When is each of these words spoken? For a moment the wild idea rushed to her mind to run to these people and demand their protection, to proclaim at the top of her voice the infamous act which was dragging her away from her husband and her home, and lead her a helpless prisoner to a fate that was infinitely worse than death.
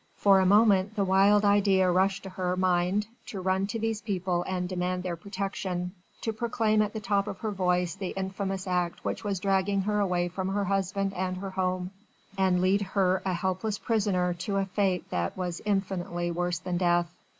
For 0.15 0.39
a 0.39 0.47
moment 0.47 0.95
the 0.95 1.03
wild 1.05 1.45
idea 1.45 1.91
rushed 1.91 2.23
to 2.23 2.29
her 2.29 2.57
mind 2.57 3.05
to 3.27 3.39
run 3.39 3.67
to 3.67 3.77
these 3.77 4.01
people 4.01 4.41
and 4.47 4.67
demand 4.67 5.03
their 5.03 5.15
protection, 5.15 5.91
to 6.21 6.33
proclaim 6.33 6.81
at 6.81 6.93
the 6.93 6.99
top 6.99 7.27
of 7.27 7.37
her 7.41 7.51
voice 7.51 7.93
the 7.93 8.15
infamous 8.17 8.65
act 8.65 9.05
which 9.05 9.23
was 9.23 9.39
dragging 9.39 9.81
her 9.83 9.99
away 9.99 10.27
from 10.27 10.47
her 10.47 10.65
husband 10.65 11.13
and 11.13 11.37
her 11.37 11.51
home, 11.51 11.91
and 12.35 12.61
lead 12.61 12.81
her 12.81 13.21
a 13.25 13.33
helpless 13.35 13.77
prisoner 13.77 14.33
to 14.33 14.55
a 14.57 14.65
fate 14.65 15.07
that 15.11 15.37
was 15.37 15.61
infinitely 15.65 16.31
worse 16.31 16.57
than 16.57 16.77
death. 16.77 17.13